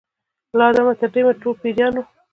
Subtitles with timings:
[0.57, 2.03] له آدمه تر دې دمه ټول پیران یو